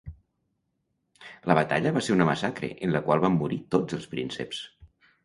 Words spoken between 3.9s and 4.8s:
els prínceps.